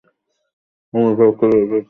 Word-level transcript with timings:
ওমর 0.93 1.13
ফারুককে 1.17 1.45
ধরে 1.45 1.61
ফেলেছ? 1.61 1.79